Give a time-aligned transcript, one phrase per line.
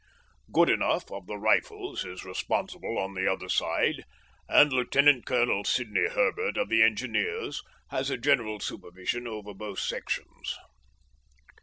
[0.51, 4.03] Goodenough, of the Rifles, is responsible on the other side,
[4.49, 10.57] and Lieutenant Colonel Sidney Herbert of the Engineers, has a general supervision over both sections.